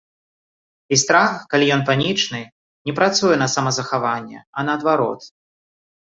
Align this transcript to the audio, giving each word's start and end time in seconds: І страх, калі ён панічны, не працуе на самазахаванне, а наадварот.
І 0.95 0.97
страх, 1.01 1.33
калі 1.51 1.65
ён 1.75 1.81
панічны, 1.89 2.39
не 2.89 2.95
працуе 2.99 3.35
на 3.41 3.47
самазахаванне, 3.55 4.39
а 4.49 4.59
наадварот. 4.71 5.21